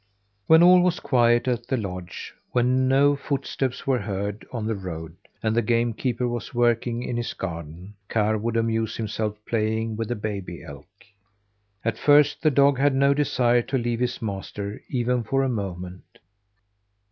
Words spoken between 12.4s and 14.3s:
the dog had no desire to leave his